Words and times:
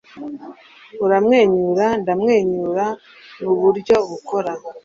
Uramwenyura, 1.05 1.85
ndamwenyura. 2.01 2.85
Nuburyo 3.41 3.95
bukora. 4.09 4.51